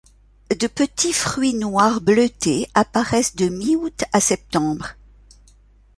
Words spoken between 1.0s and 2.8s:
fruits noir bleuté